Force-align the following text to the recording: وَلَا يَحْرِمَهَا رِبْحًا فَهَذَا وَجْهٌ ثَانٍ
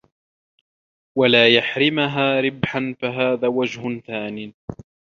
وَلَا 1.17 1.49
يَحْرِمَهَا 1.55 2.39
رِبْحًا 2.41 2.95
فَهَذَا 3.01 3.47
وَجْهٌ 3.47 3.99
ثَانٍ 3.99 4.53